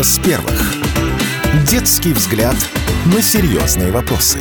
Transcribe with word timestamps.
Голос 0.00 0.18
первых. 0.24 0.76
Детский 1.68 2.14
взгляд 2.14 2.56
на 3.14 3.20
серьезные 3.20 3.90
вопросы. 3.90 4.38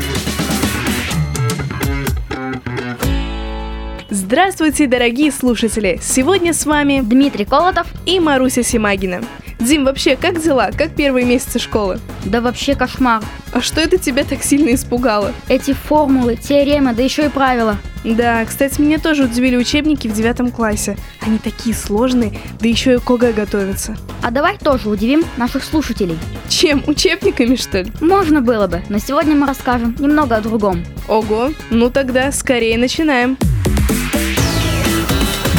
Здравствуйте, 4.10 4.88
дорогие 4.88 5.34
слушатели! 5.34 6.00
Сегодня 6.02 6.54
с 6.54 6.66
вами 6.66 7.02
Дмитрий 7.02 7.44
Колотов 7.44 7.88
и 8.06 8.22
Маруся 8.22 8.64
Симагина. 8.64 9.22
Дим, 9.60 9.84
вообще, 9.84 10.16
как 10.16 10.42
дела? 10.42 10.72
Как 10.72 10.96
первые 10.96 11.26
месяцы 11.26 11.60
школы? 11.60 12.00
Да 12.24 12.40
вообще 12.40 12.74
кошмар. 12.74 13.22
А 13.52 13.60
что 13.60 13.82
это 13.82 13.98
тебя 13.98 14.24
так 14.24 14.44
сильно 14.44 14.74
испугало? 14.74 15.34
Эти 15.50 15.74
формулы, 15.74 16.38
теоремы, 16.38 16.94
да 16.94 17.04
еще 17.04 17.26
и 17.26 17.30
правила. 17.30 17.78
Да, 18.04 18.46
кстати, 18.46 18.80
меня 18.80 18.98
тоже 18.98 19.26
удивили 19.26 19.58
учебники 19.58 20.08
в 20.08 20.14
девятом 20.14 20.52
классе. 20.52 20.98
Они 21.22 21.38
такие 21.38 21.76
сложные, 21.76 22.38
да 22.60 22.68
еще 22.68 22.96
и 22.96 22.98
к 22.98 23.10
ОГЭ 23.10 23.34
готовятся. 23.34 23.98
А 24.22 24.32
давай 24.32 24.58
тоже 24.58 24.90
удивим 24.90 25.24
наших 25.38 25.64
слушателей. 25.64 26.18
Чем? 26.48 26.84
Учебниками, 26.88 27.56
что 27.56 27.82
ли? 27.82 27.92
Можно 28.02 28.42
было 28.42 28.68
бы, 28.68 28.82
но 28.90 29.00
сегодня 29.00 29.36
мы 29.36 29.48
расскажем 29.48 29.96
немного 30.00 30.38
о 30.38 30.42
другом. 30.42 30.84
Ого, 31.08 31.52
ну 31.70 31.90
тогда 31.90 32.32
скорее 32.32 32.78
начинаем. 32.78 33.38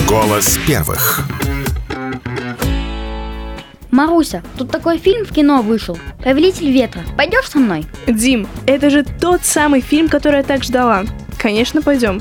Голос 0.09 0.59
первых. 0.67 1.23
Маруся, 3.91 4.43
тут 4.57 4.71
такой 4.71 4.99
фильм 4.99 5.25
в 5.25 5.33
кино 5.33 5.63
вышел. 5.63 5.99
Повелитель 6.23 6.71
ветра. 6.71 7.03
Пойдешь 7.17 7.49
со 7.49 7.59
мной? 7.59 7.85
Дим, 8.07 8.47
это 8.67 8.89
же 8.89 9.05
тот 9.05 9.45
самый 9.45 9.81
фильм, 9.81 10.09
который 10.09 10.39
я 10.39 10.43
так 10.43 10.65
ждала. 10.65 11.05
Конечно, 11.39 11.83
пойдем. 11.83 12.21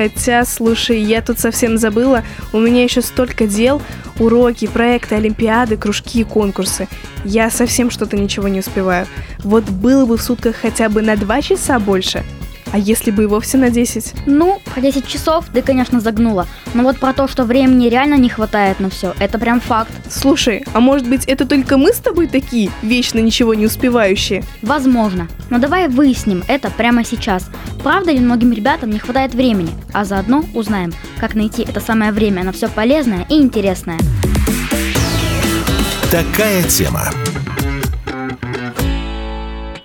Хотя, 0.00 0.46
слушай, 0.46 0.98
я 0.98 1.20
тут 1.20 1.38
совсем 1.38 1.76
забыла, 1.76 2.24
у 2.54 2.58
меня 2.58 2.84
еще 2.84 3.02
столько 3.02 3.46
дел, 3.46 3.82
уроки, 4.18 4.66
проекты, 4.66 5.16
олимпиады, 5.16 5.76
кружки 5.76 6.20
и 6.20 6.24
конкурсы. 6.24 6.88
Я 7.22 7.50
совсем 7.50 7.90
что-то 7.90 8.16
ничего 8.16 8.48
не 8.48 8.60
успеваю. 8.60 9.06
Вот 9.40 9.64
было 9.64 10.06
бы 10.06 10.16
в 10.16 10.22
сутках 10.22 10.56
хотя 10.56 10.88
бы 10.88 11.02
на 11.02 11.16
два 11.16 11.42
часа 11.42 11.78
больше– 11.78 12.24
а 12.72 12.78
если 12.78 13.10
бы 13.10 13.24
и 13.24 13.26
вовсе 13.26 13.58
на 13.58 13.70
10? 13.70 14.26
Ну, 14.26 14.60
про 14.64 14.80
10 14.80 15.06
часов 15.06 15.46
ты, 15.52 15.62
конечно, 15.62 16.00
загнула. 16.00 16.46
Но 16.74 16.82
вот 16.82 16.98
про 16.98 17.12
то, 17.12 17.28
что 17.28 17.44
времени 17.44 17.88
реально 17.88 18.14
не 18.14 18.28
хватает 18.28 18.80
на 18.80 18.90
все, 18.90 19.14
это 19.18 19.38
прям 19.38 19.60
факт. 19.60 19.92
Слушай, 20.08 20.64
а 20.72 20.80
может 20.80 21.08
быть 21.08 21.24
это 21.26 21.46
только 21.46 21.76
мы 21.76 21.92
с 21.92 21.98
тобой 21.98 22.26
такие, 22.26 22.70
вечно 22.82 23.18
ничего 23.18 23.54
не 23.54 23.66
успевающие? 23.66 24.44
Возможно. 24.62 25.28
Но 25.50 25.58
давай 25.58 25.88
выясним 25.88 26.44
это 26.48 26.70
прямо 26.70 27.04
сейчас. 27.04 27.50
Правда 27.82 28.12
ли 28.12 28.20
многим 28.20 28.52
ребятам 28.52 28.90
не 28.90 28.98
хватает 28.98 29.34
времени? 29.34 29.72
А 29.92 30.04
заодно 30.04 30.44
узнаем, 30.54 30.92
как 31.18 31.34
найти 31.34 31.62
это 31.62 31.80
самое 31.80 32.12
время 32.12 32.44
на 32.44 32.52
все 32.52 32.68
полезное 32.68 33.26
и 33.28 33.34
интересное. 33.34 33.98
Такая 36.10 36.62
тема. 36.64 37.04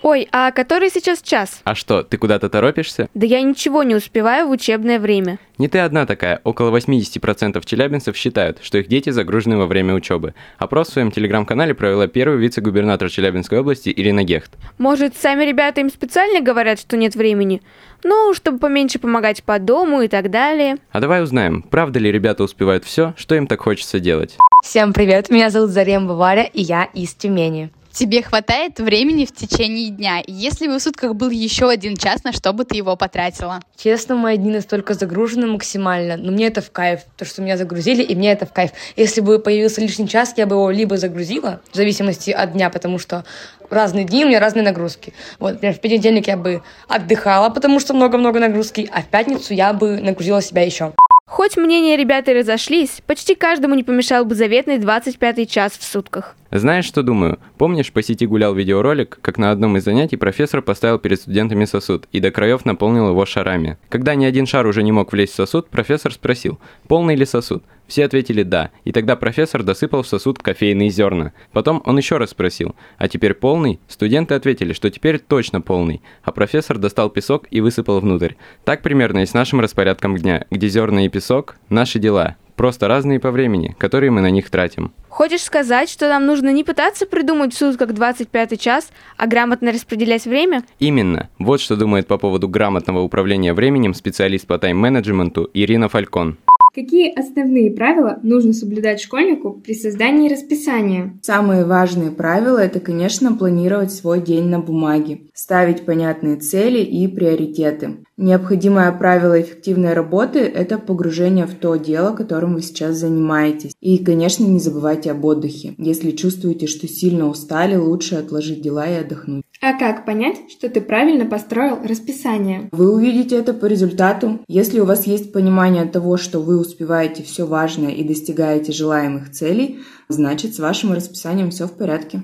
Ой, 0.06 0.28
а 0.32 0.52
который 0.52 0.92
сейчас 0.92 1.20
час? 1.24 1.62
А 1.64 1.74
что, 1.74 2.04
ты 2.04 2.20
куда-то 2.20 2.48
торопишься? 2.48 3.10
Да 3.16 3.26
я 3.26 3.42
ничего 3.42 3.82
не 3.82 3.96
успеваю 3.96 4.48
в 4.48 4.52
учебное 4.52 5.00
время. 5.00 5.40
Не 5.58 5.68
ты 5.68 5.80
одна 5.80 6.06
такая. 6.06 6.42
Около 6.44 6.70
80% 6.78 7.60
челябинцев 7.66 8.16
считают, 8.16 8.60
что 8.62 8.78
их 8.78 8.88
дети 8.88 9.10
загружены 9.10 9.58
во 9.58 9.66
время 9.66 9.96
учебы. 9.96 10.36
Опрос 10.60 10.90
в 10.90 10.94
своем 10.94 11.10
телеграм-канале 11.10 11.74
провела 11.74 12.06
первый 12.06 12.38
вице-губернатор 12.38 13.10
Челябинской 13.10 13.62
области 13.62 13.92
Ирина 13.96 14.24
Гехт. 14.24 14.52
Может, 14.78 15.18
сами 15.18 15.44
ребята 15.44 15.82
им 15.82 15.90
специально 15.90 16.40
говорят, 16.40 16.80
что 16.80 16.98
нет 16.98 17.16
времени? 17.16 17.64
Ну, 18.04 18.36
чтобы 18.36 18.60
поменьше 18.60 19.00
помогать 19.00 19.44
по 19.44 19.58
дому 19.58 20.04
и 20.04 20.08
так 20.08 20.30
далее. 20.30 20.78
А 20.92 21.00
давай 21.00 21.24
узнаем, 21.24 21.64
правда 21.64 21.98
ли 21.98 22.12
ребята 22.12 22.44
успевают 22.44 22.86
все, 22.86 23.16
что 23.18 23.34
им 23.34 23.48
так 23.48 23.60
хочется 23.62 24.00
делать. 24.00 24.38
Всем 24.64 24.94
привет, 24.94 25.32
меня 25.32 25.50
зовут 25.50 25.72
Заремба 25.72 26.14
Варя, 26.14 26.44
и 26.44 26.62
я 26.62 26.84
из 26.94 27.16
Тюмени. 27.16 27.72
Тебе 27.96 28.22
хватает 28.22 28.78
времени 28.82 29.24
в 29.24 29.34
течение 29.34 29.90
дня. 29.90 30.22
Если 30.28 30.68
бы 30.68 30.80
в 30.80 30.82
сутках 30.82 31.16
был 31.16 31.30
еще 31.30 31.70
один 31.70 31.96
час, 31.96 32.26
на 32.26 32.34
что 32.34 32.52
бы 32.52 32.66
ты 32.66 32.76
его 32.76 32.98
потратила? 32.98 33.62
Честно, 33.78 34.16
мои 34.16 34.36
дни 34.36 34.52
настолько 34.52 34.96
загружены 34.96 35.48
максимально, 35.48 36.18
но 36.18 36.34
мне 36.34 36.48
это 36.48 36.62
в 36.62 36.72
кайф. 36.72 37.04
То, 37.16 37.24
что 37.24 37.42
меня 37.42 37.56
загрузили, 37.56 38.04
и 38.04 38.14
мне 38.14 38.34
это 38.34 38.46
в 38.46 38.52
кайф. 38.52 38.72
Если 38.98 39.22
бы 39.22 39.40
появился 39.40 39.80
лишний 39.80 40.10
час, 40.10 40.34
я 40.36 40.46
бы 40.46 40.56
его 40.58 40.72
либо 40.72 40.98
загрузила, 40.98 41.62
в 41.72 41.76
зависимости 41.78 42.32
от 42.32 42.52
дня, 42.52 42.70
потому 42.70 43.00
что 43.00 43.24
разные 43.70 44.04
дни 44.04 44.26
у 44.26 44.28
меня 44.28 44.42
разные 44.42 44.64
нагрузки. 44.64 45.14
Вот, 45.40 45.54
например, 45.54 45.76
в 45.76 45.80
понедельник 45.80 46.28
я 46.28 46.36
бы 46.36 46.64
отдыхала, 46.90 47.50
потому 47.50 47.80
что 47.80 47.94
много-много 47.94 48.42
нагрузки, 48.42 48.90
а 48.92 49.04
в 49.04 49.06
пятницу 49.06 49.54
я 49.54 49.72
бы 49.72 50.02
нагрузила 50.02 50.42
себя 50.42 50.64
еще. 50.64 50.94
Хоть 51.28 51.58
мнения 51.58 51.98
ребят 51.98 52.30
и 52.30 52.34
разошлись, 52.34 53.02
почти 53.08 53.34
каждому 53.34 53.74
не 53.74 53.84
помешал 53.84 54.26
бы 54.26 54.36
заветный 54.36 54.78
25 54.78 55.50
час 55.50 55.76
в 55.76 55.84
сутках. 55.84 56.36
Знаешь, 56.52 56.86
что 56.86 57.02
думаю? 57.02 57.40
Помнишь, 57.58 57.92
по 57.92 58.04
сети 58.04 58.28
гулял 58.28 58.54
видеоролик, 58.54 59.18
как 59.22 59.40
на 59.40 59.50
одном 59.50 59.76
из 59.76 59.84
занятий 59.84 60.18
профессор 60.18 60.62
поставил 60.62 61.00
перед 61.00 61.20
студентами 61.20 61.66
сосуд 61.66 62.08
и 62.12 62.20
до 62.20 62.30
краев 62.30 62.64
наполнил 62.64 63.10
его 63.10 63.26
шарами. 63.26 63.78
Когда 63.90 64.14
ни 64.14 64.24
один 64.24 64.46
шар 64.46 64.68
уже 64.68 64.84
не 64.84 64.92
мог 64.92 65.12
влезть 65.12 65.34
в 65.34 65.36
сосуд, 65.36 65.68
профессор 65.68 66.14
спросил, 66.14 66.60
полный 66.88 67.16
ли 67.16 67.26
сосуд. 67.26 67.64
Все 67.88 68.06
ответили 68.06 68.44
«да», 68.44 68.72
и 68.84 68.92
тогда 68.92 69.16
профессор 69.16 69.64
досыпал 69.64 70.04
в 70.04 70.08
сосуд 70.08 70.40
кофейные 70.40 70.90
зерна. 70.90 71.34
Потом 71.52 71.82
он 71.86 71.98
еще 71.98 72.18
раз 72.18 72.32
спросил 72.32 72.76
«а 72.98 73.08
теперь 73.08 73.34
полный?» 73.34 73.80
Студенты 73.88 74.34
ответили, 74.34 74.74
что 74.74 74.90
теперь 74.90 75.20
точно 75.20 75.62
полный, 75.62 76.02
а 76.24 76.32
профессор 76.32 76.78
достал 76.78 77.10
песок 77.10 77.46
и 77.52 77.62
высыпал 77.62 78.00
внутрь. 78.00 78.34
Так 78.64 78.82
примерно 78.82 79.20
и 79.20 79.26
с 79.26 79.34
нашим 79.34 79.60
распорядком 79.60 80.18
дня, 80.18 80.46
где 80.50 80.68
зерна 80.68 81.06
и 81.06 81.10
песок– 81.10 81.58
наши 81.70 82.00
дела, 82.00 82.38
просто 82.56 82.88
разные 82.88 83.20
по 83.20 83.32
времени, 83.32 83.76
которые 83.78 84.12
мы 84.12 84.22
на 84.22 84.30
них 84.30 84.50
тратим. 84.50 84.92
Хочешь 85.10 85.44
сказать, 85.44 85.90
что 85.90 86.10
нам 86.10 86.26
нужно 86.26 86.52
не 86.52 86.64
пытаться 86.64 87.06
придумать 87.06 87.54
в 87.54 87.58
сутках 87.58 87.94
25 87.94 88.60
час, 88.60 88.90
а 89.18 89.28
грамотно 89.28 89.72
распределять 89.72 90.26
время? 90.26 90.64
Именно. 90.80 91.30
Вот 91.40 91.62
что 91.62 91.76
думает 91.78 92.08
по 92.08 92.18
поводу 92.18 92.50
грамотного 92.50 93.00
управления 93.00 93.54
временем 93.54 93.94
специалист 93.94 94.46
по 94.46 94.58
тайм-менеджменту 94.58 95.50
Ирина 95.54 95.88
Фалькон. 95.88 96.38
Какие 96.76 97.18
основные 97.18 97.72
правила 97.72 98.20
нужно 98.22 98.52
соблюдать 98.52 99.00
школьнику 99.00 99.54
при 99.64 99.74
создании 99.74 100.30
расписания? 100.30 101.18
Самые 101.22 101.64
важные 101.64 102.12
правила– 102.12 102.58
это, 102.60 102.82
конечно, 102.82 103.32
планировать 103.32 103.94
свой 103.94 104.22
день 104.22 104.50
на 104.50 104.60
бумаге, 104.60 105.22
ставить 105.34 105.86
понятные 105.86 106.36
цели 106.36 106.80
и 106.80 107.08
приоритеты. 107.08 108.00
Необходимое 108.18 108.92
правило 108.92 109.42
эффективной 109.42 109.94
работы– 109.94 110.40
это 110.40 110.78
погружение 110.78 111.46
в 111.46 111.56
то 111.56 111.78
дело, 111.78 112.14
которым 112.14 112.56
вы 112.56 112.62
сейчас 112.62 112.98
занимаетесь. 112.98 113.72
И, 113.80 113.98
конечно, 114.04 114.44
не 114.44 114.60
забывайте 114.60 115.12
об 115.12 115.24
отдыхе. 115.24 115.76
Если 115.78 116.12
чувствуете, 116.12 116.68
что 116.68 116.90
сильно 116.90 117.30
устали, 117.30 117.78
лучше 117.78 118.16
отложить 118.16 118.62
дела 118.62 118.86
и 118.86 118.96
отдохнуть. 118.96 119.45
А 119.62 119.74
как 119.74 120.06
понять, 120.06 120.52
что 120.52 120.70
ты 120.70 120.82
правильно 120.82 121.26
построил 121.26 121.80
расписание? 121.84 122.70
Вы 122.72 122.94
увидите 122.94 123.36
это 123.38 123.54
по 123.54 123.66
результату. 123.66 124.40
Если 124.48 124.80
у 124.80 124.86
вас 124.86 125.08
есть 125.08 125.32
понимание 125.32 125.86
того, 125.86 126.18
что 126.18 126.40
вы 126.40 126.60
успеваете 126.60 127.24
все 127.24 127.46
важное 127.46 127.92
и 127.92 128.04
достигаете 128.04 128.72
желаемых 128.72 129.32
целей, 129.32 129.80
значит 130.10 130.56
с 130.56 130.60
вашим 130.60 130.94
расписанием 130.94 131.52
все 131.52 131.68
в 131.68 131.78
порядке. 131.78 132.24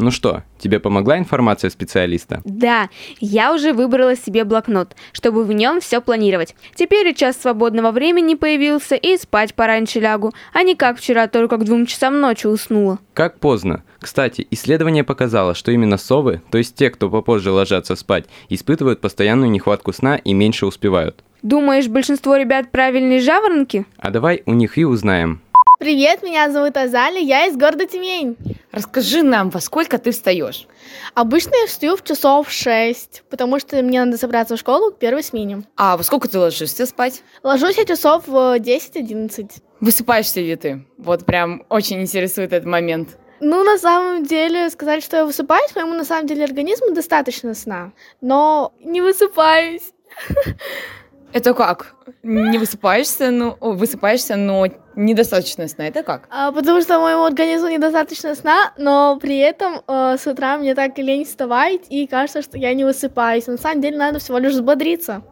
Ну 0.00 0.10
что, 0.10 0.44
тебе 0.58 0.80
помогла 0.80 1.18
информация 1.18 1.68
специалиста? 1.68 2.40
Да, 2.46 2.88
я 3.20 3.52
уже 3.52 3.74
выбрала 3.74 4.16
себе 4.16 4.44
блокнот, 4.44 4.96
чтобы 5.12 5.44
в 5.44 5.52
нем 5.52 5.82
все 5.82 6.00
планировать. 6.00 6.54
Теперь 6.74 7.08
и 7.08 7.14
час 7.14 7.36
свободного 7.36 7.90
времени 7.90 8.34
появился, 8.34 8.94
и 8.94 9.18
спать 9.18 9.54
пораньше 9.54 10.00
лягу, 10.00 10.32
а 10.54 10.62
не 10.62 10.74
как 10.74 10.96
вчера 10.96 11.26
только 11.26 11.58
к 11.58 11.64
двум 11.64 11.84
часам 11.84 12.18
ночи 12.18 12.46
уснула. 12.46 12.98
Как 13.12 13.40
поздно. 13.40 13.82
Кстати, 13.98 14.46
исследование 14.50 15.04
показало, 15.04 15.54
что 15.54 15.70
именно 15.70 15.98
совы, 15.98 16.40
то 16.50 16.56
есть 16.56 16.74
те, 16.74 16.88
кто 16.88 17.10
попозже 17.10 17.50
ложатся 17.50 17.94
спать, 17.94 18.24
испытывают 18.48 19.02
постоянную 19.02 19.50
нехватку 19.50 19.92
сна 19.92 20.16
и 20.16 20.32
меньше 20.32 20.64
успевают. 20.64 21.22
Думаешь, 21.42 21.88
большинство 21.88 22.36
ребят 22.36 22.70
правильные 22.70 23.20
жаворонки? 23.20 23.84
А 23.98 24.10
давай 24.10 24.42
у 24.46 24.54
них 24.54 24.78
и 24.78 24.84
узнаем. 24.86 25.42
Привет, 25.80 26.22
меня 26.22 26.50
зовут 26.50 26.76
Азали, 26.76 27.20
я 27.20 27.46
из 27.46 27.56
города 27.56 27.86
Тюмень. 27.86 28.36
Расскажи 28.70 29.22
нам, 29.22 29.48
во 29.48 29.60
сколько 29.60 29.96
ты 29.96 30.10
встаешь? 30.10 30.66
Обычно 31.14 31.54
я 31.58 31.66
встаю 31.66 31.96
в 31.96 32.04
часов 32.04 32.50
6, 32.50 33.22
потому 33.30 33.58
что 33.58 33.80
мне 33.82 34.04
надо 34.04 34.18
собраться 34.18 34.56
в 34.56 34.58
школу 34.58 34.92
к 34.92 34.98
первой 34.98 35.22
смене. 35.22 35.62
А 35.78 35.96
во 35.96 36.02
сколько 36.02 36.28
ты 36.28 36.38
ложишься 36.38 36.84
спать? 36.84 37.22
Ложусь 37.42 37.78
я 37.78 37.86
часов 37.86 38.28
в 38.28 38.58
10-11. 38.58 39.52
Высыпаешься 39.80 40.40
ли 40.40 40.54
ты? 40.54 40.84
Вот 40.98 41.24
прям 41.24 41.64
очень 41.70 42.02
интересует 42.02 42.52
этот 42.52 42.66
момент. 42.66 43.16
Ну, 43.40 43.64
на 43.64 43.78
самом 43.78 44.24
деле, 44.26 44.68
сказать, 44.68 45.02
что 45.02 45.16
я 45.16 45.24
высыпаюсь, 45.24 45.74
моему 45.74 45.94
на 45.94 46.04
самом 46.04 46.26
деле 46.26 46.44
организму 46.44 46.92
достаточно 46.92 47.54
сна, 47.54 47.92
но 48.20 48.74
не 48.80 49.00
высыпаюсь. 49.00 49.94
Это 51.32 51.54
как? 51.54 51.94
Не 52.22 52.58
высыпаешься, 52.58 53.30
ну, 53.30 53.56
высыпаешься, 53.60 54.36
но 54.36 54.66
недостаточно 54.96 55.68
сна. 55.68 55.86
Это 55.86 56.02
как? 56.02 56.26
А, 56.30 56.50
потому 56.50 56.80
что 56.82 56.98
моему 56.98 57.24
организму 57.24 57.68
недостаточно 57.68 58.34
сна, 58.34 58.72
но 58.76 59.18
при 59.20 59.38
этом 59.38 59.80
э, 59.86 60.16
с 60.18 60.26
утра 60.26 60.58
мне 60.58 60.74
так 60.74 60.98
лень 60.98 61.24
вставать, 61.24 61.82
и 61.88 62.06
кажется, 62.06 62.42
что 62.42 62.58
я 62.58 62.74
не 62.74 62.84
высыпаюсь. 62.84 63.46
На 63.46 63.56
самом 63.58 63.80
деле 63.80 63.96
надо 63.96 64.18
всего 64.18 64.38
лишь 64.38 64.52
взбодриться. 64.52 65.22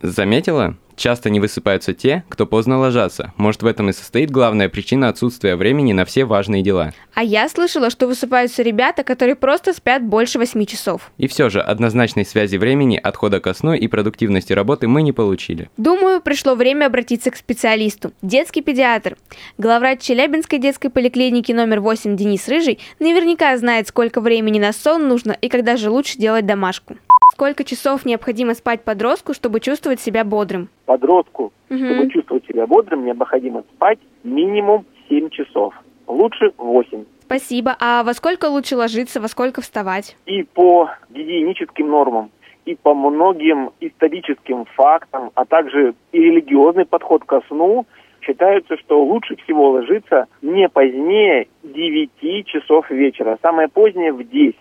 Заметила? 0.00 0.74
Часто 0.96 1.30
не 1.30 1.40
высыпаются 1.40 1.94
те, 1.94 2.24
кто 2.28 2.46
поздно 2.46 2.78
ложатся. 2.78 3.32
Может, 3.36 3.62
в 3.62 3.66
этом 3.66 3.90
и 3.90 3.92
состоит 3.92 4.30
главная 4.30 4.68
причина 4.68 5.08
отсутствия 5.08 5.56
времени 5.56 5.92
на 5.92 6.04
все 6.04 6.24
важные 6.24 6.62
дела. 6.62 6.92
А 7.14 7.22
я 7.22 7.48
слышала, 7.48 7.90
что 7.90 8.06
высыпаются 8.06 8.62
ребята, 8.62 9.04
которые 9.04 9.34
просто 9.34 9.72
спят 9.72 10.02
больше 10.02 10.38
8 10.38 10.64
часов. 10.64 11.10
И 11.18 11.26
все 11.26 11.48
же, 11.48 11.60
однозначной 11.60 12.24
связи 12.24 12.56
времени, 12.56 13.00
отхода 13.02 13.40
ко 13.40 13.52
сну 13.54 13.74
и 13.74 13.88
продуктивности 13.88 14.52
работы 14.52 14.88
мы 14.88 15.02
не 15.02 15.12
получили. 15.12 15.70
Думаю, 15.76 16.20
пришло 16.20 16.54
время 16.54 16.86
обратиться 16.86 17.30
к 17.30 17.36
специалисту. 17.36 18.12
Детский 18.22 18.62
педиатр. 18.62 19.16
Главврач 19.58 20.00
Челябинской 20.00 20.58
детской 20.58 20.88
поликлиники 20.88 21.52
номер 21.52 21.80
8 21.80 22.16
Денис 22.16 22.48
Рыжий 22.48 22.78
наверняка 22.98 23.56
знает, 23.56 23.88
сколько 23.88 24.20
времени 24.20 24.58
на 24.58 24.72
сон 24.72 25.08
нужно 25.08 25.32
и 25.32 25.48
когда 25.48 25.76
же 25.76 25.90
лучше 25.90 26.18
делать 26.18 26.46
домашку. 26.46 26.96
Сколько 27.42 27.64
часов 27.64 28.06
необходимо 28.06 28.54
спать 28.54 28.84
подростку, 28.84 29.34
чтобы 29.34 29.58
чувствовать 29.58 29.98
себя 30.00 30.22
бодрым? 30.22 30.68
Подростку, 30.86 31.52
Мгм. 31.70 31.86
чтобы 31.86 32.10
чувствовать 32.10 32.46
себя 32.46 32.68
бодрым, 32.68 33.04
необходимо 33.04 33.64
спать 33.74 33.98
минимум 34.22 34.84
7 35.08 35.28
часов. 35.28 35.74
Лучше 36.06 36.52
8. 36.56 37.04
Спасибо. 37.22 37.76
А 37.80 38.04
во 38.04 38.14
сколько 38.14 38.44
лучше 38.44 38.76
ложиться, 38.76 39.20
во 39.20 39.26
сколько 39.26 39.60
вставать? 39.60 40.16
И 40.24 40.44
по 40.44 40.90
гигиеническим 41.10 41.88
нормам, 41.88 42.30
и 42.64 42.76
по 42.76 42.94
многим 42.94 43.70
историческим 43.80 44.64
фактам, 44.76 45.32
а 45.34 45.44
также 45.44 45.94
и 46.12 46.20
религиозный 46.20 46.84
подход 46.86 47.24
ко 47.24 47.40
сну, 47.48 47.86
считается, 48.20 48.76
что 48.76 49.02
лучше 49.04 49.34
всего 49.34 49.70
ложиться 49.70 50.26
не 50.42 50.68
позднее 50.68 51.48
9 51.64 52.46
часов 52.46 52.88
вечера, 52.88 53.36
самое 53.42 53.66
позднее 53.66 54.12
в 54.12 54.22
10. 54.22 54.54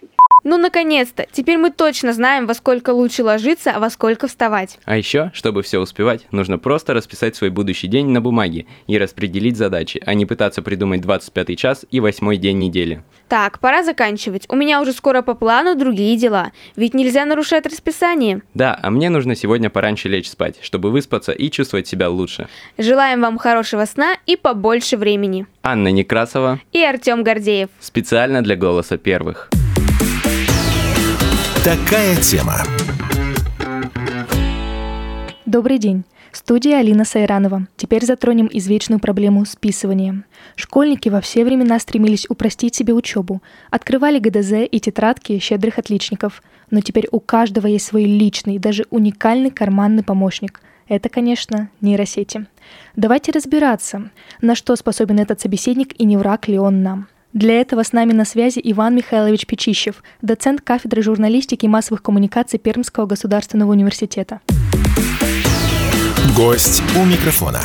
Ну, 0.44 0.58
наконец-то! 0.58 1.28
Теперь 1.32 1.58
мы 1.58 1.70
точно 1.70 2.14
знаем, 2.14 2.48
во 2.48 2.54
сколько 2.56 2.90
лучше 2.90 3.24
ложиться, 3.24 3.72
а 3.72 3.80
во 3.80 3.90
сколько 3.90 4.28
вставать. 4.28 4.80
А 4.86 4.98
еще, 4.98 5.30
чтобы 5.34 5.62
все 5.62 5.80
успевать, 5.80 6.26
нужно 6.32 6.58
просто 6.58 6.94
расписать 6.94 7.36
свой 7.36 7.52
будущий 7.52 7.88
день 7.88 8.08
на 8.08 8.22
бумаге 8.22 8.66
и 8.88 8.98
распределить 8.98 9.56
задачи, 9.58 10.02
а 10.06 10.14
не 10.16 10.26
пытаться 10.26 10.62
придумать 10.62 11.02
25 11.02 11.58
час 11.58 11.86
и 11.92 12.00
8 12.00 12.36
день 12.38 12.58
недели. 12.58 13.04
Так, 13.28 13.60
пора 13.60 13.84
заканчивать. 13.84 14.46
У 14.50 14.56
меня 14.56 14.82
уже 14.82 14.94
скоро 14.94 15.22
по 15.22 15.36
плану 15.36 15.76
другие 15.76 16.18
дела. 16.18 16.52
Ведь 16.76 16.94
нельзя 16.94 17.26
нарушать 17.26 17.66
расписание. 17.66 18.42
Да, 18.54 18.78
а 18.82 18.90
мне 18.90 19.10
нужно 19.10 19.36
сегодня 19.36 19.70
пораньше 19.70 20.10
лечь 20.10 20.30
спать, 20.30 20.56
чтобы 20.62 20.90
выспаться 20.92 21.32
и 21.32 21.50
чувствовать 21.52 21.88
себя 21.88 22.10
лучше. 22.10 22.48
Желаем 22.78 23.22
вам 23.22 23.38
хорошего 23.38 23.86
сна 23.86 24.16
и 24.26 24.36
побольше 24.36 24.98
времени. 24.98 25.46
Анна 25.64 25.90
Некрасова 25.90 26.60
И 26.74 26.84
Артем 26.84 27.24
Гордеев. 27.24 27.70
специально 27.80 28.42
для 28.42 28.56
«Голоса 28.56 28.98
первых». 28.98 29.50
Такая 31.64 32.16
тема. 32.16 32.56
Добрый 35.46 35.78
день. 35.78 36.06
Студия 36.32 36.80
Алина 36.80 37.06
Сайранова. 37.06 37.68
Теперь 37.78 38.04
затронем 38.04 38.50
извечную 38.52 39.00
проблему 39.00 39.46
списывания. 39.46 40.24
Школьники 40.56 41.10
во 41.10 41.22
все 41.22 41.46
времена 41.46 41.78
стремились 41.78 42.26
упростить 42.28 42.74
себе 42.74 42.96
учебу, 42.96 43.44
открывали 43.70 44.18
ГДЗ 44.18 44.68
и 44.72 44.80
тетрадки 44.80 45.38
щедрых 45.38 45.78
отличников, 45.78 46.42
но 46.72 46.82
теперь 46.82 47.08
у 47.12 47.20
каждого 47.20 47.68
есть 47.68 47.86
свой 47.86 48.06
личный, 48.06 48.58
даже 48.58 48.88
уникальный 48.90 49.52
карманный 49.52 50.02
помощник. 50.02 50.62
Это, 50.88 51.10
конечно, 51.10 51.70
нейросети. 51.80 52.48
Давайте 52.96 53.32
разбираться, 53.34 54.10
на 54.42 54.56
что 54.56 54.76
способен 54.76 55.20
этот 55.20 55.40
собеседник 55.42 55.94
и 56.00 56.06
не 56.06 56.18
враг 56.18 56.48
ли 56.48 56.58
он 56.58 56.82
нам. 56.82 57.08
Для 57.34 57.62
этого 57.62 57.84
с 57.84 57.94
нами 57.94 58.12
на 58.12 58.26
связи 58.26 58.60
Иван 58.62 58.94
Михайлович 58.94 59.48
Печищев, 59.48 60.04
доцент 60.22 60.60
кафедры 60.60 61.02
журналистики 61.02 61.66
и 61.66 61.70
массовых 61.70 62.04
коммуникаций 62.04 62.60
Пермского 62.60 63.06
государственного 63.06 63.72
университета. 63.72 64.42
Гость 66.36 66.84
у 67.00 67.06
микрофона. 67.06 67.60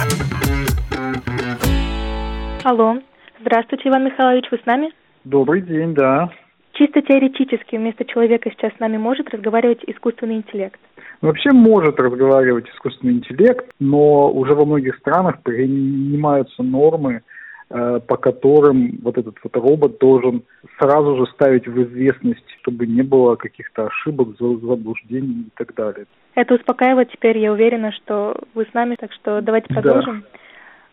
Алло. 2.62 2.98
Здравствуйте, 3.40 3.88
Иван 3.88 4.04
Михайлович, 4.04 4.44
вы 4.52 4.58
с 4.58 4.66
нами? 4.66 4.92
Добрый 5.24 5.62
день, 5.62 5.94
да. 5.94 6.30
Чисто 6.74 7.02
теоретически 7.02 7.74
вместо 7.74 8.04
человека 8.04 8.50
сейчас 8.50 8.72
с 8.76 8.78
нами 8.78 8.98
может 8.98 9.28
разговаривать 9.30 9.80
искусственный 9.88 10.36
интеллект. 10.36 10.78
Вообще 11.22 11.50
может 11.50 11.98
разговаривать 11.98 12.68
искусственный 12.68 13.14
интеллект, 13.14 13.68
но 13.80 14.30
уже 14.30 14.54
во 14.54 14.64
многих 14.64 14.96
странах 14.98 15.42
принимаются 15.42 16.62
нормы, 16.62 17.22
по 17.68 18.16
которым 18.16 18.98
вот 19.02 19.18
этот 19.18 19.36
вот 19.42 19.56
робот 19.56 19.98
должен 19.98 20.42
сразу 20.78 21.16
же 21.16 21.26
ставить 21.32 21.66
в 21.66 21.82
известность, 21.82 22.44
чтобы 22.60 22.86
не 22.86 23.02
было 23.02 23.34
каких-то 23.34 23.86
ошибок, 23.86 24.36
за- 24.38 24.58
заблуждений 24.58 25.46
и 25.48 25.50
так 25.56 25.74
далее. 25.74 26.06
Это 26.36 26.54
успокаивает 26.54 27.10
теперь, 27.10 27.38
я 27.38 27.52
уверена, 27.52 27.90
что 27.92 28.36
вы 28.54 28.66
с 28.70 28.74
нами, 28.74 28.96
так 28.98 29.12
что 29.12 29.40
давайте 29.40 29.66
Да. 29.74 29.80
продолжим. 29.82 30.24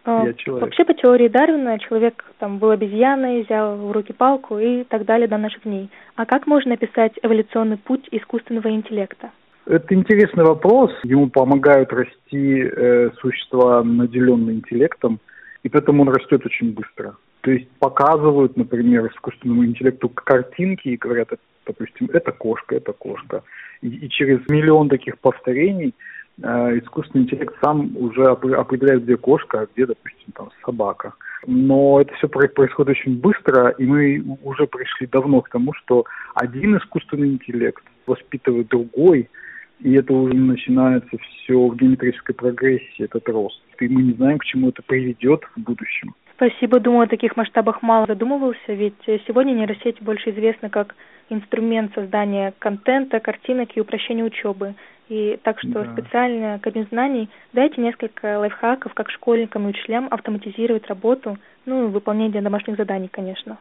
Э, 0.06 0.24
Я 0.26 0.34
человек. 0.34 0.64
Вообще 0.66 0.84
по 0.84 0.94
теории 0.94 1.28
Дарвина 1.28 1.80
человек 1.80 2.26
там 2.40 2.58
был 2.58 2.72
обезьяной, 2.72 3.44
взял 3.44 3.78
в 3.78 3.92
руки 3.92 4.12
палку 4.12 4.58
и 4.58 4.84
так 4.84 5.06
далее 5.06 5.28
до 5.28 5.38
наших 5.38 5.64
дней. 5.64 5.90
А 6.16 6.26
как 6.26 6.48
можно 6.48 6.74
описать 6.74 7.14
эволюционный 7.22 7.78
путь 7.78 8.08
искусственного 8.12 8.70
интеллекта? 8.70 9.30
Это 9.66 9.94
интересный 9.94 10.44
вопрос. 10.44 10.92
Ему 11.04 11.30
помогают 11.30 11.94
расти 11.94 12.64
э, 12.64 13.12
существа, 13.22 13.82
наделенные 13.84 14.58
интеллектом, 14.58 15.20
и 15.64 15.70
поэтому 15.70 16.04
он 16.04 16.10
растет 16.10 16.46
очень 16.46 16.74
быстро. 16.74 17.16
То 17.42 17.52
есть 17.52 17.70
показывают, 17.80 18.56
например, 18.56 19.08
искусственному 19.08 19.66
интеллекту 19.66 20.10
картинки 20.10 20.90
и 20.90 20.98
говорят, 20.98 21.32
«Это, 21.32 21.42
допустим, 21.66 22.10
это 22.14 22.32
кошка, 22.32 22.76
это 22.76 22.94
кошка. 22.94 23.44
И, 23.82 23.88
и 23.88 24.10
через 24.10 24.40
миллион 24.50 24.90
таких 24.90 25.20
повторений 25.20 25.94
э, 26.42 26.80
искусственный 26.80 27.26
интеллект 27.26 27.54
сам 27.62 27.96
уже 27.98 28.22
опре- 28.22 28.56
определяет, 28.56 29.04
где 29.04 29.18
кошка, 29.18 29.62
а 29.62 29.68
где, 29.74 29.86
допустим, 29.86 30.32
там 30.34 30.52
собака. 30.66 31.14
Но 31.46 32.00
это 32.00 32.14
все 32.16 32.30
происходит 32.30 32.90
очень 32.90 33.20
быстро, 33.20 33.70
и 33.72 33.86
мы 33.86 34.38
уже 34.44 34.66
пришли 34.66 35.08
давно 35.08 35.42
к 35.42 35.50
тому, 35.50 35.74
что 35.74 36.06
один 36.36 36.78
искусственный 36.78 37.30
интеллект 37.30 37.84
воспитывает 38.08 38.68
другой, 38.68 39.30
и 39.80 39.94
это 39.94 40.14
уже 40.14 40.34
начинается 40.34 41.18
все 41.18 41.68
в 41.68 41.76
геометрической 41.76 42.36
прогрессии, 42.36 43.04
этот 43.04 43.28
рост. 43.30 43.62
И 43.80 43.88
мы 43.88 44.04
не 44.04 44.14
знаем, 44.14 44.38
к 44.38 44.46
чему 44.46 44.70
это 44.70 44.82
приведет 44.82 45.44
в 45.56 45.60
будущем. 45.60 46.14
Спасибо, 46.36 46.80
думаю, 46.80 47.04
о 47.04 47.08
таких 47.08 47.38
масштабах 47.38 47.82
мало 47.82 48.06
задумывался, 48.08 48.74
ведь 48.74 48.96
сегодня 49.28 49.54
нейросеть 49.54 50.02
больше 50.02 50.32
известна 50.32 50.70
как 50.70 50.96
инструмент 51.30 51.94
создания 51.94 52.54
контента, 52.60 53.20
картинок 53.20 53.70
и 53.76 53.82
упрощения 53.82 54.24
учебы. 54.24 54.76
И 55.10 55.38
так 55.44 55.60
что 55.60 55.84
Да. 55.84 55.94
специально 55.94 56.60
Кабинет 56.60 56.90
знаний 56.90 57.30
дайте 57.52 57.82
несколько 57.82 58.40
лайфхаков, 58.40 58.94
как 58.94 59.10
школьникам 59.10 59.66
и 59.66 59.70
учителям 59.70 60.08
автоматизировать 60.10 60.88
работу, 60.88 61.38
ну 61.66 61.86
и 61.86 61.92
выполнение 61.92 62.42
домашних 62.42 62.78
заданий, 62.78 63.10
конечно. 63.10 63.58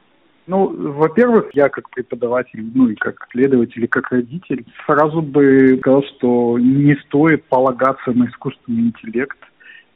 Ну, 0.47 0.93
во-первых, 0.93 1.51
я 1.55 1.69
как 1.69 1.89
преподаватель, 1.91 2.69
ну 2.75 2.89
и 2.89 2.97
как 2.97 3.29
следователь, 3.31 3.85
и 3.85 3.89
как 3.89 4.11
родитель, 4.11 4.65
сразу 4.87 5.23
бы 5.23 5.79
сказал, 5.81 6.03
что 6.03 6.59
не 6.59 6.97
стоит 7.07 7.45
полагаться 7.45 8.13
на 8.13 8.25
искусственный 8.27 8.89
интеллект 8.89 9.39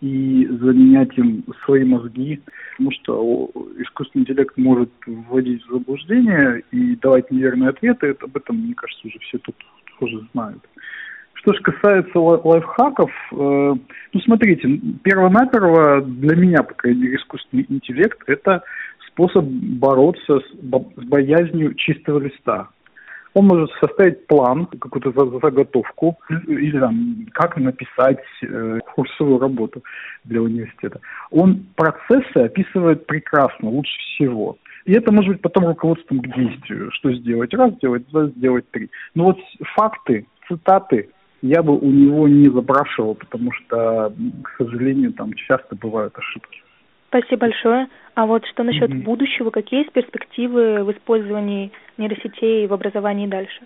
и 0.01 0.47
заменять 0.61 1.17
им 1.19 1.43
свои 1.65 1.85
мозги, 1.85 2.41
потому 2.73 2.91
что 2.93 3.51
искусственный 3.79 4.23
интеллект 4.23 4.57
может 4.57 4.91
вводить 5.07 5.65
в 5.65 5.73
заблуждение 5.73 6.63
и 6.71 6.95
давать 6.97 7.31
неверные 7.31 7.71
ответы. 7.71 8.09
Это, 8.09 8.27
об 8.27 8.37
этом, 8.37 8.57
мне 8.57 8.75
кажется, 8.75 9.09
уже 9.09 9.19
все 9.21 9.39
тут 9.39 9.57
тоже 9.99 10.21
знают. 10.33 10.63
Что 11.35 11.55
же 11.55 11.61
касается 11.61 12.19
лай- 12.19 12.41
лайфхаков, 12.43 13.11
э, 13.33 13.37
ну 13.37 14.21
смотрите, 14.21 14.81
перво-наперво 15.03 16.03
для 16.03 16.37
меня, 16.37 16.63
по 16.63 16.75
крайней 16.75 17.03
мере, 17.03 17.17
искусственный 17.17 17.67
интеллект– 17.69 18.19
это 18.27 18.63
способ 19.17 19.45
бороться 19.45 20.41
с, 20.41 20.55
бо- 20.63 20.93
с 20.97 21.05
боязнью 21.05 21.75
чистого 21.75 22.21
листа. 22.21 22.69
Он 23.35 23.47
может 23.47 23.71
составить 23.81 24.27
план, 24.27 24.67
какую-то 24.67 25.13
за- 25.13 25.39
заготовку, 25.41 26.19
или 26.47 26.79
там, 26.79 27.27
как 27.33 27.57
написать 27.57 28.23
э, 28.43 28.79
курсовую 28.95 29.39
работу 29.39 29.83
для 30.25 30.41
университета. 30.41 31.01
Он 31.31 31.67
процессы 31.77 32.37
описывает 32.37 33.07
прекрасно, 33.07 33.71
лучше 33.71 33.99
всего. 33.99 34.57
И 34.87 34.93
это 34.93 35.13
может 35.13 35.33
быть 35.33 35.43
потом 35.43 35.67
руководством 35.67 36.21
к 36.21 36.35
действию. 36.35 36.91
Что 36.93 37.13
сделать? 37.13 37.53
Раз 37.53 37.75
сделать, 37.75 38.09
два 38.09 38.27
сделать, 38.29 38.71
три. 38.71 38.91
Но 39.15 39.25
вот 39.25 39.39
факты, 39.75 40.27
цитаты 40.49 41.11
я 41.43 41.63
бы 41.63 41.77
у 41.77 41.91
него 41.91 42.29
не 42.29 42.49
запрашивал, 42.49 43.15
потому 43.15 43.53
что, 43.53 44.13
к 44.45 44.57
сожалению, 44.57 45.13
там 45.13 45.33
часто 45.35 45.77
бывают 45.77 46.17
ошибки. 46.17 46.63
Спасибо 47.09 47.43
большое. 47.43 47.89
А 48.15 48.27
вот 48.27 48.47
что 48.47 48.63
насчет 48.63 48.89
Мгм. 48.91 49.03
будущего? 49.03 49.51
Какие 49.51 49.81
есть 49.81 49.93
перспективы 49.93 50.85
в 50.85 50.93
использовании 50.93 51.71
нейросетей 51.99 52.67
в 52.67 52.73
образовании 52.73 53.27
дальше? 53.27 53.61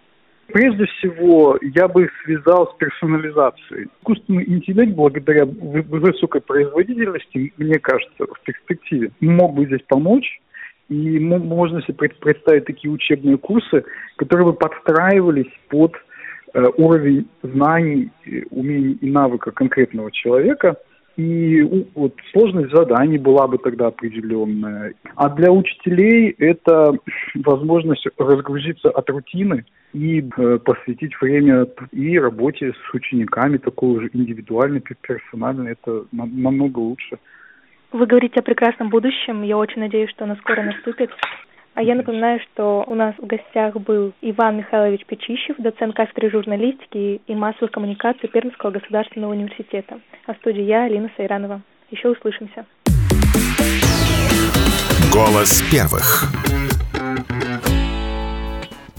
Прежде 0.48 0.84
всего, 0.86 1.56
я 1.62 1.86
бы 1.86 2.04
их 2.04 2.10
связал 2.24 2.72
с 2.72 2.76
персонализацией. 2.76 3.86
Искусственный 4.00 4.44
интеллект, 4.48 4.92
благодаря 4.94 5.44
вы- 5.44 5.82
высокой 5.82 6.40
производительности, 6.40 7.52
мне 7.56 7.78
кажется, 7.78 8.26
в 8.26 8.40
перспективе, 8.44 9.12
мог 9.20 9.54
бы 9.54 9.66
здесь 9.66 9.82
помочь. 9.86 10.40
И 10.88 11.20
мо- 11.20 11.38
можно 11.38 11.80
себе 11.82 11.94
пред- 11.94 12.18
представить 12.18 12.64
такие 12.64 12.90
учебные 12.90 13.38
курсы, 13.38 13.84
которые 14.16 14.46
бы 14.46 14.52
подстраивались 14.54 15.52
под 15.68 15.94
э, 16.52 16.66
уровень 16.78 17.28
знаний, 17.44 18.10
умений 18.50 18.94
и 18.94 19.08
навыка 19.08 19.52
конкретного 19.52 20.10
человека– 20.10 20.74
и 21.20 21.86
вот 21.94 22.14
сложность 22.32 22.72
заданий 22.74 23.18
была 23.18 23.46
бы 23.46 23.58
тогда 23.58 23.88
определенная. 23.88 24.94
А 25.16 25.28
для 25.28 25.52
учителей 25.52 26.34
это 26.38 26.92
возможность 27.34 28.06
разгрузиться 28.16 28.88
от 28.88 29.10
рутины 29.10 29.64
и 29.92 30.20
э, 30.20 30.58
посвятить 30.64 31.20
время 31.20 31.66
и 31.92 32.18
работе 32.18 32.72
с 32.72 32.94
учениками, 32.94 33.58
такой 33.58 33.98
уже 33.98 34.10
индивидуальной, 34.12 34.80
персональной. 34.80 35.72
Это 35.72 36.04
намного 36.12 36.78
лучше. 36.78 37.18
Вы 37.92 38.06
говорите 38.06 38.40
о 38.40 38.42
прекрасном 38.42 38.88
будущем. 38.88 39.42
Я 39.42 39.58
очень 39.58 39.80
надеюсь, 39.80 40.10
что 40.10 40.24
оно 40.24 40.36
скоро 40.36 40.62
наступит. 40.62 41.10
А 41.74 41.82
я 41.82 41.94
напоминаю, 41.94 42.40
что 42.40 42.84
у 42.86 42.94
нас 42.94 43.14
в 43.16 43.26
гостях 43.26 43.74
был 43.74 44.12
Иван 44.20 44.58
Михайлович 44.58 45.04
Печищев, 45.06 45.56
доцент 45.58 45.94
кафедры 45.94 46.30
журналистики 46.30 47.20
и 47.26 47.34
массовых 47.34 47.70
коммуникаций 47.70 48.28
Пермского 48.28 48.70
государственного 48.70 49.32
университета. 49.32 50.00
А 50.26 50.34
в 50.34 50.36
студии 50.38 50.62
я, 50.62 50.84
Алина 50.84 51.10
Сайранова. 51.16 51.62
Еще 51.90 52.08
услышимся. 52.08 52.66
Голос 55.12 55.62
первых. 55.70 56.30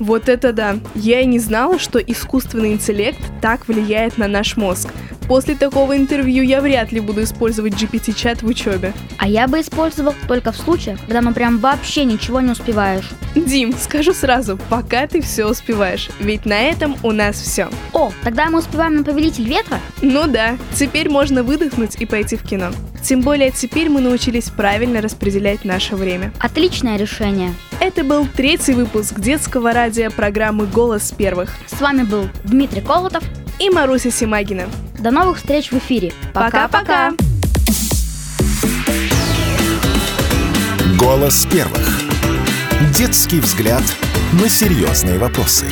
Вот 0.02 0.30
это 0.30 0.52
да! 0.52 0.78
Я 0.96 1.22
и 1.22 1.28
не 1.28 1.38
знала, 1.38 1.78
что 1.78 2.00
искусственный 2.00 2.74
интеллект 2.74 3.20
так 3.40 3.68
влияет 3.68 4.18
на 4.18 4.28
наш 4.28 4.58
мозг. 4.58 4.90
После 5.28 5.54
такого 5.54 5.96
интервью 5.96 6.44
я 6.44 6.60
вряд 6.60 6.92
ли 6.92 7.00
буду 7.00 7.22
использовать 7.22 7.74
GPT-чат 7.74 8.42
в 8.42 8.48
учебе. 8.48 8.94
А 9.20 9.28
я 9.28 9.48
бы 9.48 9.62
использовал 9.62 10.16
только 10.28 10.52
в 10.52 10.58
случаях, 10.58 11.00
когда 11.02 11.22
мы 11.22 11.36
прям 11.36 11.60
вообще 11.60 12.04
ничего 12.04 12.42
не 12.42 12.52
успеваешь. 12.52 13.12
Дим, 13.36 13.76
скажу 13.78 14.14
сразу, 14.14 14.60
пока 14.70 15.06
ты 15.06 15.22
все 15.22 15.46
успеваешь, 15.46 16.10
ведь 16.20 16.48
на 16.48 16.60
этом 16.60 16.96
у 17.04 17.12
нас 17.12 17.40
все. 17.40 17.70
О, 17.94 18.12
тогда 18.24 18.50
мы 18.50 18.58
успеваем 18.58 18.96
на 18.96 19.04
Повелитель 19.04 19.48
Ветра? 19.48 19.80
Ну 20.02 20.26
да, 20.28 20.58
теперь 20.74 21.10
можно 21.10 21.44
выдохнуть 21.44 21.96
и 22.02 22.08
пойти 22.08 22.38
в 22.38 22.44
кино. 22.44 22.72
Тем 23.04 23.22
более 23.22 23.52
теперь 23.52 23.90
мы 23.90 24.02
научились 24.02 24.50
правильно 24.50 25.02
распределять 25.02 25.66
наше 25.66 25.96
время. 25.96 26.32
Отличное 26.40 26.98
решение. 26.98 27.54
Это 27.80 28.04
был 28.04 28.28
третий 28.28 28.74
выпуск 28.74 29.20
детского 29.20 29.74
радио 29.74 30.12
программы 30.12 30.68
«Голос 30.68 31.12
первых». 31.12 31.52
С 31.68 31.82
вами 31.82 32.04
был 32.04 32.30
Дмитрий 32.44 32.82
Колотов 32.82 33.24
и 33.60 33.70
Маруся 33.70 34.12
Симагина. 34.12 34.66
До 35.00 35.12
новых 35.12 35.38
встреч 35.38 35.72
в 35.72 35.78
эфире. 35.78 36.14
Пока-пока. 36.34 37.14
Голос 40.98 41.48
первых. 41.52 42.02
Детский 42.96 43.40
взгляд 43.40 43.84
на 44.34 44.48
серьезные 44.48 45.18
вопросы. 45.18 45.66